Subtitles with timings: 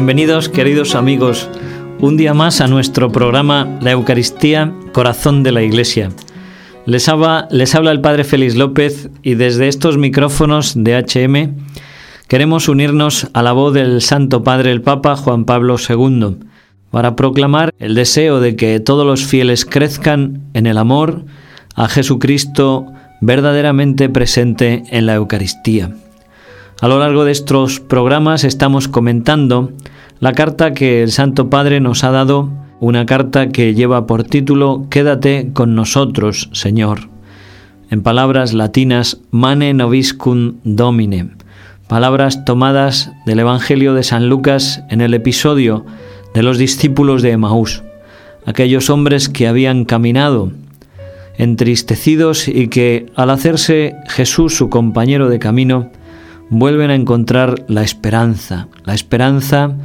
[0.00, 1.50] Bienvenidos, queridos amigos,
[2.00, 6.08] un día más a nuestro programa La Eucaristía, Corazón de la Iglesia.
[6.86, 11.54] Les habla, el Padre Félix López y desde estos micrófonos de HM
[12.28, 16.38] queremos unirnos a la voz del Santo Padre el Papa Juan Pablo II
[16.90, 21.26] para proclamar el deseo de que todos los fieles crezcan en el amor
[21.74, 22.86] a Jesucristo
[23.20, 25.90] verdaderamente presente en la Eucaristía.
[26.80, 29.70] A lo largo de estos programas estamos comentando
[30.18, 32.48] la carta que el Santo Padre nos ha dado,
[32.80, 37.10] una carta que lleva por título Quédate con nosotros, Señor.
[37.90, 41.32] En palabras latinas, Mane Noviscum Domine,
[41.86, 45.84] palabras tomadas del Evangelio de San Lucas en el episodio
[46.32, 47.82] de los discípulos de Emaús,
[48.46, 50.50] aquellos hombres que habían caminado
[51.36, 55.90] entristecidos y que al hacerse Jesús su compañero de camino,
[56.50, 59.76] vuelven a encontrar la esperanza, la esperanza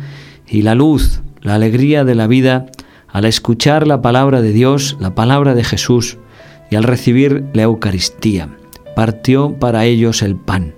[0.47, 2.65] y la luz, la alegría de la vida
[3.07, 6.17] al escuchar la palabra de Dios, la palabra de Jesús
[6.69, 8.49] y al recibir la Eucaristía.
[8.95, 10.73] Partió para ellos el pan.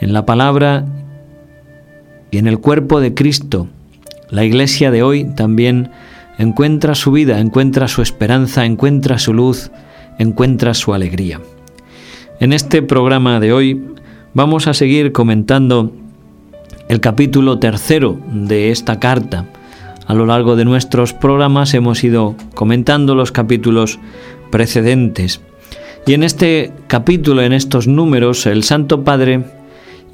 [0.00, 0.86] En la palabra
[2.30, 3.68] y en el cuerpo de Cristo,
[4.30, 5.90] la iglesia de hoy también
[6.38, 9.70] encuentra su vida, encuentra su esperanza, encuentra su luz,
[10.18, 11.40] encuentra su alegría.
[12.40, 13.84] En este programa de hoy
[14.34, 15.92] Vamos a seguir comentando
[16.88, 19.46] el capítulo tercero de esta carta.
[20.06, 23.98] A lo largo de nuestros programas hemos ido comentando los capítulos
[24.50, 25.42] precedentes.
[26.06, 29.44] Y en este capítulo, en estos números, el Santo Padre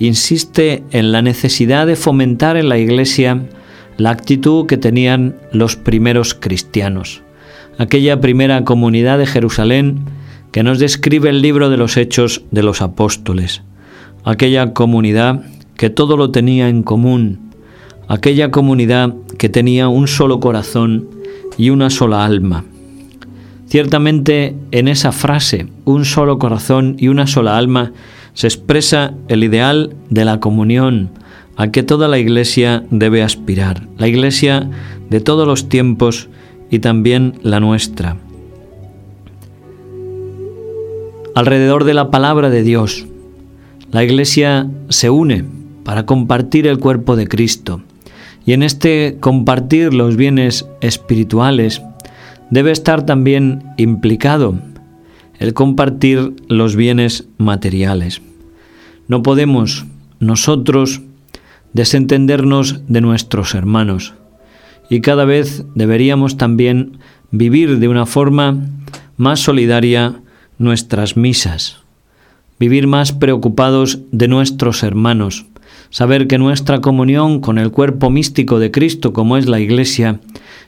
[0.01, 3.45] insiste en la necesidad de fomentar en la Iglesia
[3.99, 7.23] la actitud que tenían los primeros cristianos,
[7.79, 10.01] aquella primera comunidad de Jerusalén
[10.51, 13.63] que nos describe el libro de los Hechos de los Apóstoles
[14.29, 15.41] aquella comunidad
[15.79, 17.51] que todo lo tenía en común,
[18.09, 21.09] aquella comunidad que tenía un solo corazón
[21.57, 22.67] y una sola alma.
[23.69, 27.93] Ciertamente en esa frase, un solo corazón y una sola alma,
[28.35, 31.09] se expresa el ideal de la comunión
[31.57, 34.69] a que toda la iglesia debe aspirar, la iglesia
[35.09, 36.29] de todos los tiempos
[36.69, 38.19] y también la nuestra.
[41.35, 43.07] Alrededor de la palabra de Dios,
[43.91, 45.45] la Iglesia se une
[45.85, 47.81] para compartir el cuerpo de Cristo
[48.45, 51.83] y en este compartir los bienes espirituales
[52.51, 54.59] debe estar también implicado
[55.39, 58.21] el compartir los bienes materiales.
[59.07, 59.87] No podemos
[60.21, 61.01] nosotros
[61.73, 64.15] desentendernos de nuestros hermanos
[64.91, 66.99] y cada vez deberíamos también
[67.31, 68.59] vivir de una forma
[69.17, 70.21] más solidaria
[70.59, 71.88] nuestras misas
[72.59, 75.47] vivir más preocupados de nuestros hermanos,
[75.91, 80.21] saber que nuestra comunión con el cuerpo místico de Cristo, como es la Iglesia,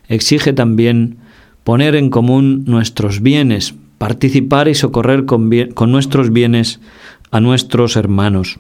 [0.09, 1.19] exige también
[1.65, 5.51] poner en común nuestros bienes, participar y socorrer con,
[5.91, 6.81] nuestros bienes
[7.31, 8.59] a nuestros hermanos.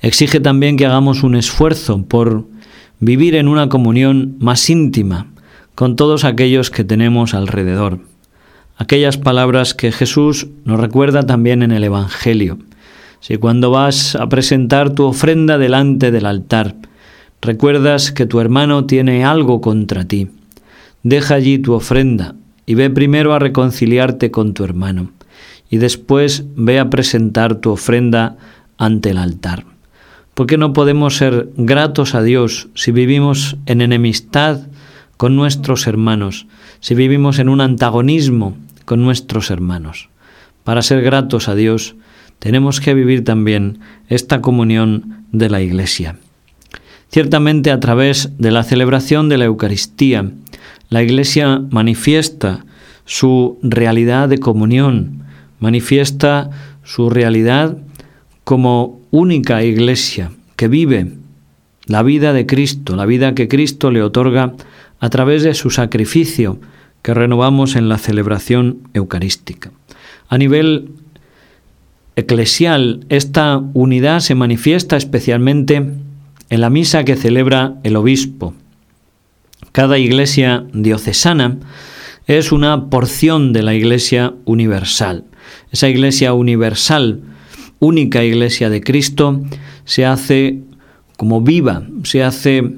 [0.00, 2.46] Exige también que hagamos un esfuerzo por
[3.00, 5.28] vivir en una comunión más íntima
[5.74, 8.11] con todos aquellos que tenemos alrededor
[8.82, 12.58] aquellas palabras que Jesús nos recuerda también en el Evangelio.
[13.20, 16.74] Si cuando vas a presentar tu ofrenda delante del altar,
[17.40, 20.30] recuerdas que tu hermano tiene algo contra ti,
[21.04, 22.34] deja allí tu ofrenda
[22.66, 25.12] y ve primero a reconciliarte con tu hermano,
[25.70, 28.36] y después ve a presentar tu ofrenda
[28.78, 29.64] ante el altar.
[30.34, 34.62] ¿Por qué no podemos ser gratos a Dios si vivimos en enemistad
[35.16, 36.46] con nuestros hermanos,
[36.80, 40.08] si vivimos en un antagonismo con nuestros hermanos.
[40.64, 41.96] Para ser gratos a Dios,
[42.38, 43.78] tenemos que vivir también
[44.08, 46.16] esta comunión de la Iglesia.
[47.08, 50.30] Ciertamente a través de la celebración de la Eucaristía,
[50.88, 52.64] la Iglesia manifiesta
[53.04, 55.24] su realidad de comunión,
[55.58, 56.50] manifiesta
[56.84, 57.76] su realidad
[58.44, 61.12] como única Iglesia que vive
[61.86, 64.54] la vida de Cristo, la vida que Cristo le otorga
[65.00, 66.60] a través de su sacrificio
[67.02, 69.72] que renovamos en la celebración eucarística.
[70.28, 70.90] A nivel
[72.16, 75.76] eclesial, esta unidad se manifiesta especialmente
[76.48, 78.54] en la misa que celebra el obispo.
[79.72, 81.58] Cada iglesia diocesana
[82.26, 85.24] es una porción de la iglesia universal.
[85.70, 87.22] Esa iglesia universal,
[87.78, 89.40] única iglesia de Cristo,
[89.84, 90.60] se hace
[91.16, 92.74] como viva, se hace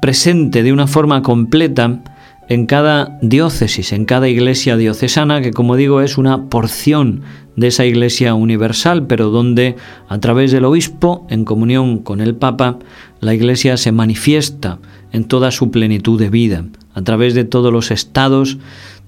[0.00, 2.02] presente de una forma completa
[2.48, 7.22] en cada diócesis, en cada iglesia diocesana, que como digo es una porción
[7.56, 9.76] de esa Iglesia universal, pero donde
[10.08, 12.78] a través del obispo, en comunión con el Papa,
[13.20, 14.78] la Iglesia se manifiesta
[15.12, 16.64] en toda su plenitud de vida,
[16.94, 18.58] a través de todos los estados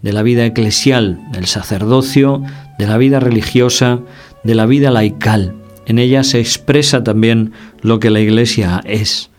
[0.03, 2.43] de la vida eclesial, del sacerdocio,
[2.79, 4.01] de la vida religiosa,
[4.45, 5.55] de la vida laical.
[5.87, 9.31] En ella se expresa también lo que la Iglesia es.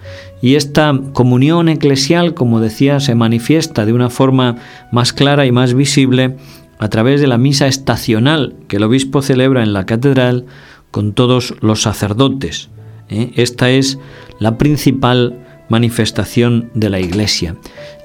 [0.42, 4.58] Y esta comunión eclesial, como decía, se manifiesta de una forma
[4.92, 6.36] más clara y más visible
[6.80, 10.46] a través de la misa estacional que el obispo celebra en la catedral
[10.92, 12.70] con todos los sacerdotes.
[13.10, 13.32] ¿eh?
[13.36, 13.98] Esta es
[14.40, 17.56] la principal manifestación de la Iglesia.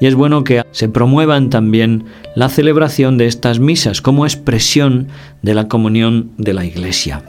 [0.01, 2.05] Y es bueno que se promuevan también
[2.35, 5.09] la celebración de estas misas como expresión
[5.43, 7.23] de la comunión de la Iglesia.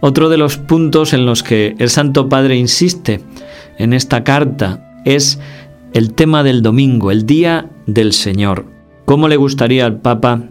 [0.00, 3.20] Otro de los puntos en los que el Santo Padre insiste
[3.78, 5.38] en esta carta es
[5.92, 8.66] el tema del domingo, el día del Señor.
[9.04, 10.42] ¿Cómo le gustaría al Papa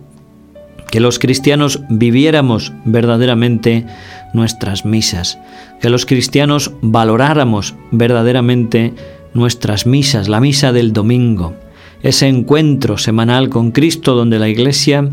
[0.89, 3.85] que los cristianos viviéramos verdaderamente
[4.33, 5.37] nuestras misas,
[5.81, 8.93] que los cristianos valoráramos verdaderamente
[9.33, 11.55] nuestras misas, la misa del domingo,
[12.01, 15.09] ese encuentro semanal con Cristo donde la Iglesia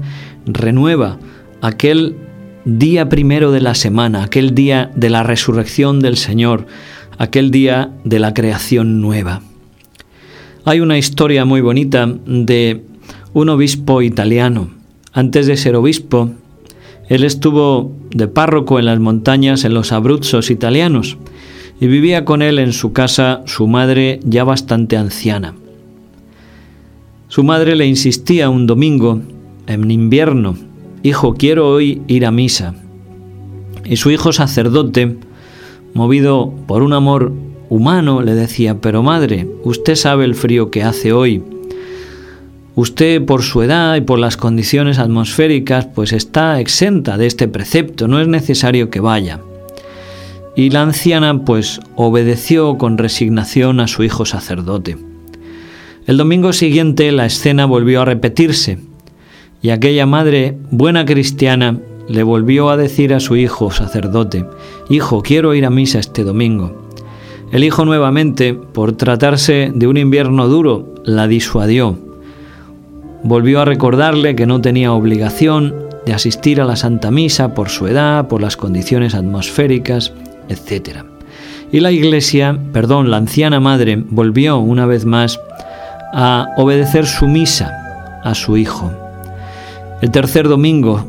[0.47, 1.19] renueva
[1.61, 2.17] aquel
[2.65, 6.67] día primero de la semana, aquel día de la resurrección del Señor,
[7.19, 9.43] aquel día de la creación nueva.
[10.65, 12.83] Hay una historia muy bonita de
[13.33, 14.71] un obispo italiano.
[15.13, 16.31] Antes de ser obispo,
[17.09, 21.19] él estuvo de párroco en las montañas en los Abruzzos italianos
[21.81, 25.55] y vivía con él en su casa su madre ya bastante anciana.
[27.29, 29.21] Su madre le insistía un domingo,
[29.67, 30.57] en invierno,
[31.05, 32.77] Hijo, quiero hoy ir a misa.
[33.85, 35.17] Y su hijo sacerdote,
[35.95, 37.33] movido por un amor
[37.69, 41.43] humano, le decía, pero madre, usted sabe el frío que hace hoy.
[42.75, 48.09] Usted por su edad y por las condiciones atmosféricas pues está exenta de este precepto,
[48.09, 49.41] no es necesario que vaya.
[50.57, 54.97] Y la anciana pues obedeció con resignación a su hijo sacerdote.
[56.07, 58.79] El domingo siguiente la escena volvió a repetirse
[59.63, 61.79] y aquella madre buena cristiana
[62.09, 64.45] le volvió a decir a su hijo sacerdote,
[64.93, 66.71] Hijo, quiero ir a misa este domingo.
[67.51, 71.97] El hijo nuevamente, por tratarse de un invierno duro, la disuadió.
[73.23, 75.75] Volvió a recordarle que no tenía obligación
[76.05, 80.13] de asistir a la Santa Misa por su edad, por las condiciones atmosféricas,
[80.51, 81.05] etc.
[81.73, 85.41] Y la iglesia, perdón, la anciana madre volvió una vez más
[86.13, 88.93] a obedecer su misa a su hijo.
[90.03, 91.03] El tercer domingo,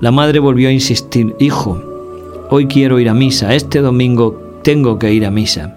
[0.00, 1.95] la madre volvió a insistir, hijo,
[2.50, 5.76] hoy quiero ir a misa, este domingo tengo que ir a misa.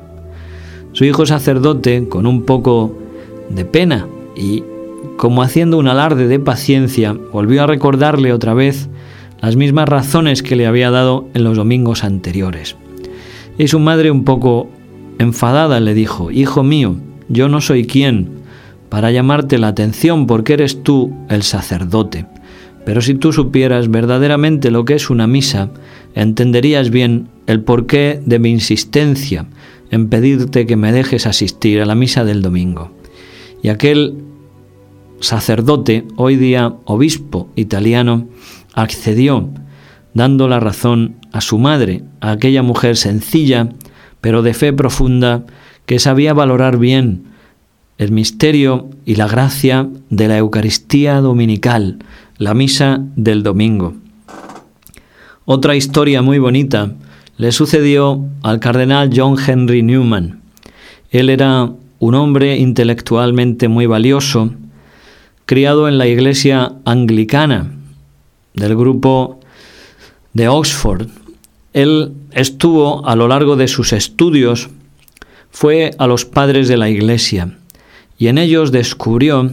[0.93, 2.97] Su hijo sacerdote, con un poco
[3.49, 4.63] de pena y
[5.17, 8.89] como haciendo un alarde de paciencia, volvió a recordarle otra vez
[9.41, 12.75] las mismas razones que le había dado en los domingos anteriores.
[13.57, 14.69] Y su madre, un poco
[15.19, 16.95] enfadada, le dijo, Hijo mío,
[17.27, 18.39] yo no soy quien
[18.89, 22.25] para llamarte la atención porque eres tú el sacerdote.
[22.89, 25.69] Pero si tú supieras verdaderamente lo que es una misa,
[26.15, 29.45] entenderías bien el porqué de mi insistencia
[29.91, 32.91] en pedirte que me dejes asistir a la misa del domingo.
[33.61, 34.15] Y aquel
[35.19, 38.27] sacerdote, hoy día obispo italiano,
[38.73, 39.51] accedió,
[40.15, 43.69] dando la razón a su madre, a aquella mujer sencilla,
[44.19, 45.45] pero de fe profunda,
[45.85, 47.25] que sabía valorar bien
[47.99, 51.99] el misterio y la gracia de la Eucaristía dominical,
[52.39, 53.93] la misa del domingo.
[55.45, 56.93] Otra historia muy bonita
[57.37, 60.41] le sucedió al cardenal John Henry Newman.
[61.11, 61.69] Él era
[61.99, 64.51] un hombre intelectualmente muy valioso,
[65.45, 67.71] criado en la iglesia anglicana
[68.53, 69.39] del grupo
[70.33, 71.07] de Oxford.
[71.73, 74.69] Él estuvo a lo largo de sus estudios,
[75.51, 77.57] fue a los padres de la iglesia
[78.17, 79.49] y en ellos descubrió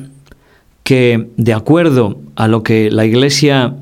[0.86, 3.74] que de acuerdo a lo que la Iglesia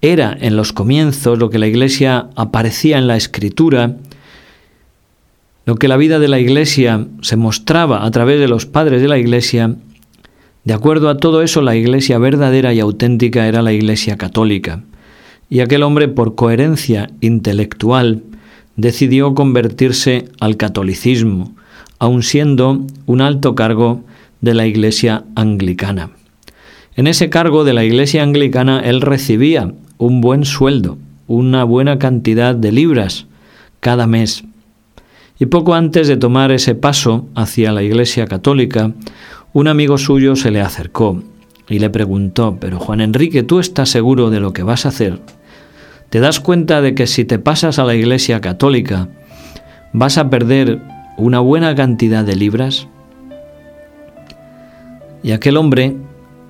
[0.00, 3.96] era en los comienzos, lo que la Iglesia aparecía en la Escritura,
[5.66, 9.08] lo que la vida de la Iglesia se mostraba a través de los padres de
[9.08, 9.74] la Iglesia,
[10.62, 14.84] de acuerdo a todo eso la Iglesia verdadera y auténtica era la Iglesia católica.
[15.50, 18.22] Y aquel hombre, por coherencia intelectual,
[18.76, 21.56] decidió convertirse al catolicismo,
[21.98, 24.04] aun siendo un alto cargo
[24.40, 26.10] de la Iglesia anglicana.
[26.94, 32.54] En ese cargo de la Iglesia anglicana él recibía un buen sueldo, una buena cantidad
[32.54, 33.26] de libras
[33.80, 34.44] cada mes.
[35.38, 38.92] Y poco antes de tomar ese paso hacia la Iglesia católica,
[39.54, 41.22] un amigo suyo se le acercó
[41.66, 45.20] y le preguntó, pero Juan Enrique, ¿tú estás seguro de lo que vas a hacer?
[46.10, 49.08] ¿Te das cuenta de que si te pasas a la Iglesia Católica
[49.94, 50.82] vas a perder
[51.16, 52.86] una buena cantidad de libras?
[55.22, 55.96] Y aquel hombre,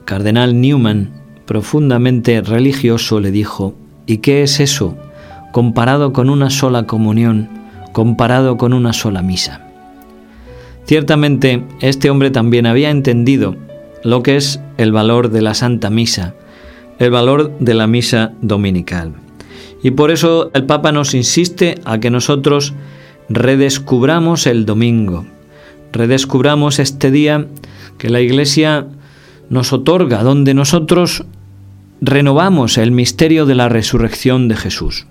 [0.04, 1.10] cardenal Newman,
[1.46, 3.74] profundamente religioso, le dijo,
[4.06, 4.96] ¿y qué es eso
[5.52, 7.48] comparado con una sola comunión,
[7.92, 9.66] comparado con una sola misa?
[10.84, 13.56] Ciertamente, este hombre también había entendido
[14.02, 16.34] lo que es el valor de la Santa Misa,
[16.98, 19.12] el valor de la misa dominical.
[19.82, 22.74] Y por eso el Papa nos insiste a que nosotros
[23.28, 25.24] redescubramos el domingo,
[25.92, 27.46] redescubramos este día
[27.98, 28.86] que la Iglesia
[29.52, 31.24] nos otorga, donde nosotros
[32.00, 35.06] renovamos el misterio de la resurrección de Jesús.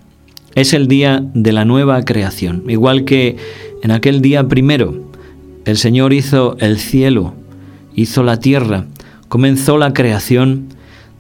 [0.56, 3.38] Es el día de la nueva creación, igual que
[3.84, 4.96] en aquel día primero
[5.66, 7.36] el Señor hizo el cielo,
[7.94, 8.86] hizo la tierra,
[9.30, 10.70] comenzó la creación.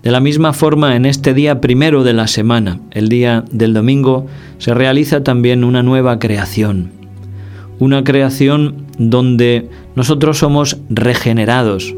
[0.01, 4.25] De la misma forma, en este día primero de la semana, el día del domingo,
[4.57, 6.89] se realiza también una nueva creación.
[7.77, 11.93] Una creación donde nosotros somos regenerados,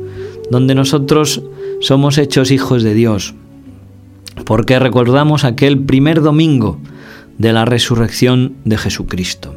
[0.53, 1.41] donde nosotros
[1.79, 3.33] somos hechos hijos de Dios,
[4.45, 6.77] porque recordamos aquel primer domingo
[7.39, 9.55] de la resurrección de Jesucristo.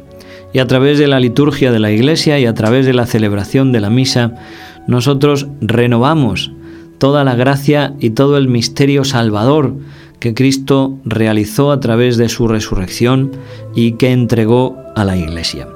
[0.53, 3.71] Y a través de la liturgia de la Iglesia y a través de la celebración
[3.71, 4.33] de la misa,
[4.87, 6.51] nosotros renovamos
[6.97, 9.75] toda la gracia y todo el misterio salvador
[10.19, 13.33] que Cristo realizó a través de su resurrección
[13.75, 15.67] y que entregó a la Iglesia.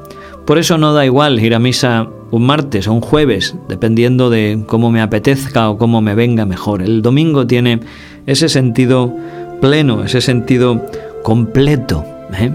[0.47, 4.63] Por eso no da igual ir a misa un martes o un jueves, dependiendo de
[4.65, 6.81] cómo me apetezca o cómo me venga mejor.
[6.81, 7.81] El domingo tiene
[8.25, 9.13] ese sentido
[9.59, 10.81] pleno, ese sentido
[11.23, 12.05] completo.
[12.33, 12.51] ¿eh?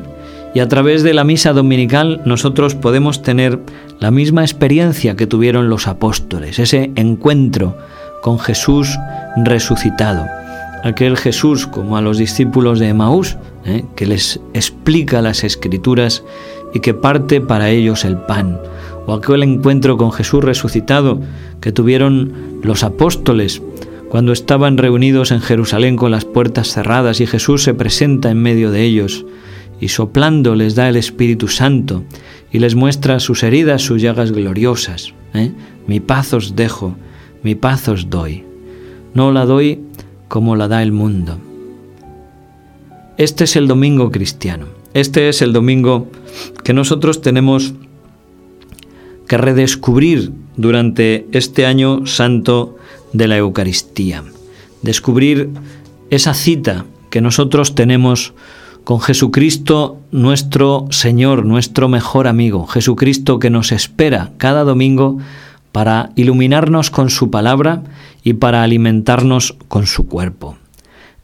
[0.55, 3.61] Y a través de la misa dominical nosotros podemos tener
[4.01, 7.77] la misma experiencia que tuvieron los apóstoles, ese encuentro
[8.23, 8.99] con Jesús
[9.45, 10.27] resucitado.
[10.83, 13.85] Aquel Jesús, como a los discípulos de Emaús, ¿eh?
[13.97, 16.23] que les explica las escrituras
[16.73, 18.59] y que parte para ellos el pan.
[19.07, 21.21] O aquel encuentro con Jesús resucitado
[21.61, 23.63] que tuvieron los apóstoles
[24.09, 28.71] cuando estaban reunidos en Jerusalén con las puertas cerradas y Jesús se presenta en medio
[28.71, 29.27] de ellos
[29.81, 32.05] y soplando les da el Espíritu Santo
[32.53, 35.13] y les muestra sus heridas, sus llagas gloriosas.
[35.35, 35.53] ¿eh?
[35.87, 36.97] Mi paz os dejo,
[37.43, 38.45] mi paz os doy.
[39.15, 39.81] No la doy
[40.29, 41.39] como la da el mundo.
[43.19, 44.67] Este es el domingo cristiano.
[44.95, 46.09] Este es el domingo
[46.65, 47.75] que nosotros tenemos
[49.27, 52.77] que redescubrir durante este año santo
[53.13, 54.25] de la Eucaristía.
[54.83, 55.51] Descubrir
[56.11, 58.35] esa cita que nosotros tenemos
[58.85, 65.19] con Jesucristo nuestro Señor, nuestro mejor amigo, Jesucristo que nos espera cada domingo
[65.73, 67.83] para iluminarnos con su palabra
[68.23, 70.57] y para alimentarnos con su cuerpo.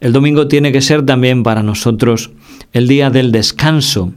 [0.01, 2.33] El domingo tiene que ser también para nosotros
[2.73, 4.13] el día del descanso,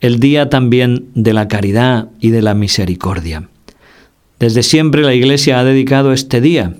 [0.00, 3.48] el día también de la caridad y de la misericordia.
[4.38, 6.74] Desde siempre la Iglesia ha dedicado este día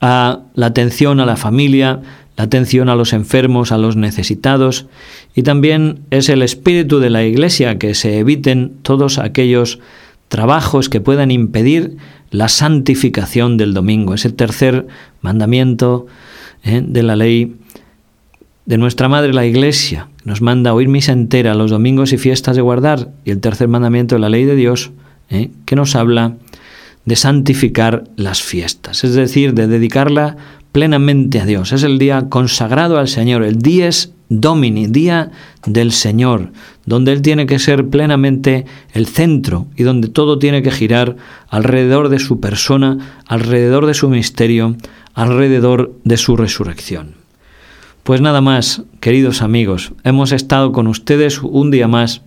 [0.00, 2.00] a la atención a la familia,
[2.36, 4.86] la atención a los enfermos, a los necesitados,
[5.34, 9.78] y también es el espíritu de la Iglesia que se eviten todos aquellos
[10.26, 11.98] trabajos que puedan impedir
[12.30, 14.14] la santificación del domingo.
[14.14, 14.88] Es el tercer
[15.20, 16.06] mandamiento
[16.64, 16.82] ¿eh?
[16.84, 17.54] de la ley
[18.66, 20.08] de nuestra Madre la Iglesia.
[20.24, 23.10] Nos manda oír misa entera los domingos y fiestas de guardar.
[23.24, 24.90] Y el tercer mandamiento de la ley de Dios,
[25.30, 25.50] ¿eh?
[25.66, 26.36] que nos habla
[27.04, 30.36] de santificar las fiestas, es decir, de dedicarla
[30.70, 31.72] plenamente a Dios.
[31.72, 35.30] Es el día consagrado al Señor, el dies domini, día
[35.66, 36.52] del Señor,
[36.86, 38.64] donde Él tiene que ser plenamente
[38.94, 41.16] el centro y donde todo tiene que girar
[41.48, 44.76] alrededor de su persona, alrededor de su misterio,
[45.14, 47.21] alrededor de su resurrección.
[48.02, 52.22] Pues nada más, queridos amigos, hemos estado con ustedes un día más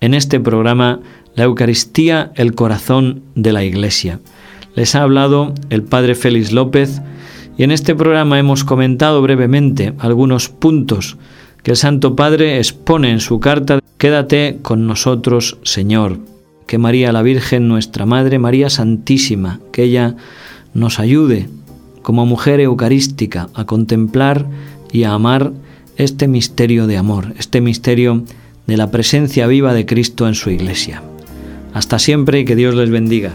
[0.00, 1.00] en este programa
[1.34, 4.20] La Eucaristía, el corazón de la Iglesia.
[4.74, 7.00] Les ha hablado el Padre Félix López,
[7.56, 11.16] y en este programa hemos comentado brevemente algunos puntos
[11.62, 16.18] que el Santo Padre expone en su carta Quédate con nosotros, Señor.
[16.66, 20.16] Que María la Virgen, nuestra Madre, María Santísima, que ella
[20.74, 21.48] nos ayude
[22.02, 24.46] como mujer eucarística a contemplar
[24.94, 25.52] y a amar
[25.96, 28.22] este misterio de amor, este misterio
[28.68, 31.02] de la presencia viva de Cristo en su iglesia.
[31.74, 33.32] Hasta siempre y que Dios les bendiga.